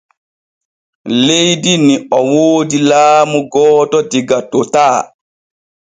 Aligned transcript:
Leydi 1.25 1.73
ni 1.85 1.95
o 2.17 2.19
woodi 2.31 2.79
laamu 2.89 3.39
gooto 3.53 3.97
diga 4.11 4.37
totaa. 4.51 4.99